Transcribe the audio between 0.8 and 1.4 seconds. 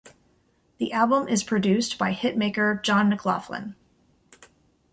album